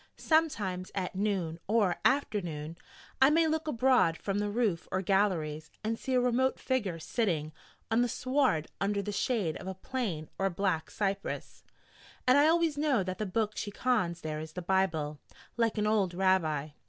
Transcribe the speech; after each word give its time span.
Sometimes, 0.17 0.91
at 0.95 1.13
noon 1.13 1.59
or 1.67 1.97
afternoon, 2.03 2.75
I 3.21 3.29
may 3.29 3.45
look 3.45 3.67
abroad 3.67 4.17
from 4.17 4.39
the 4.39 4.49
roof 4.49 4.87
or 4.91 5.03
galleries, 5.03 5.69
and 5.83 5.99
see 5.99 6.15
a 6.15 6.19
remote 6.19 6.59
figure 6.59 6.97
sitting 6.97 7.53
on 7.91 8.01
the 8.01 8.09
sward 8.09 8.67
under 8.81 9.03
the 9.03 9.11
shade 9.11 9.57
of 9.57 9.79
plane 9.83 10.27
or 10.39 10.49
black 10.49 10.89
cypress: 10.89 11.63
and 12.25 12.35
I 12.35 12.47
always 12.47 12.79
know 12.79 13.03
that 13.03 13.19
the 13.19 13.27
book 13.27 13.55
she 13.55 13.69
cons 13.69 14.21
there 14.21 14.39
is 14.39 14.53
the 14.53 14.61
Bible 14.63 15.19
like 15.55 15.77
an 15.77 15.85
old 15.85 16.15
Rabbi. 16.15 16.69